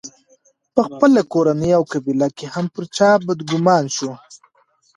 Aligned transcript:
په 0.75 0.81
خپله 0.87 1.21
کورنۍ 1.33 1.71
او 1.77 1.83
قبیله 1.91 2.27
کې 2.37 2.45
هم 2.53 2.65
پر 2.73 2.83
چا 2.95 3.09
بدګومان 3.25 3.85
شو. 3.95 4.11